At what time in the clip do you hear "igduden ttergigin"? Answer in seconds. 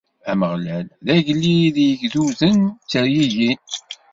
1.91-3.59